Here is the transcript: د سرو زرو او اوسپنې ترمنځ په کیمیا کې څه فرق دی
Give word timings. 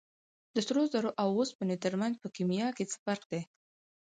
د 0.53 0.57
سرو 0.65 0.83
زرو 0.93 1.09
او 1.21 1.27
اوسپنې 1.37 1.75
ترمنځ 1.83 2.15
په 2.19 2.27
کیمیا 2.35 2.67
کې 2.77 2.83
څه 2.91 2.97
فرق 3.05 3.23
دی 3.31 3.41